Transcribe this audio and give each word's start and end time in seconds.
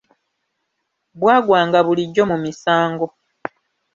Bwagwanga 1.19 1.79
bulijjo 1.85 2.23
mu 2.31 2.37
misango. 2.45 3.05